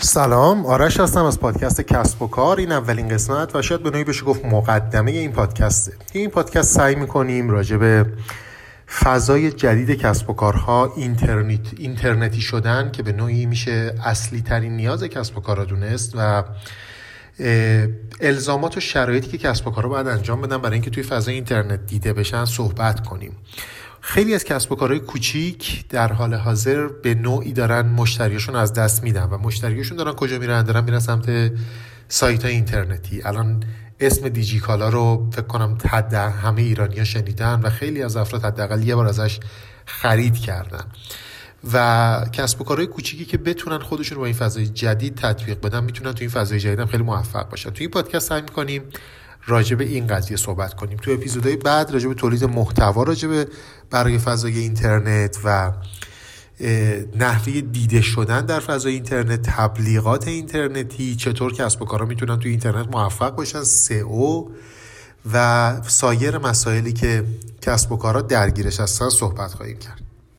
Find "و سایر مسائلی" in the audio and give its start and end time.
65.32-66.92